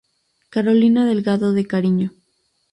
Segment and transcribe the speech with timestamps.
[0.49, 2.09] Carolina Delgado de Cariño.